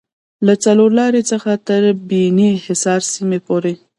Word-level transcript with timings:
له 0.45 0.53
څلورلارې 0.63 1.21
څخه 1.31 1.51
تر 1.67 1.83
بیني 2.09 2.49
حصار 2.65 3.01
سیمې 3.13 3.39
پورې 3.47 3.73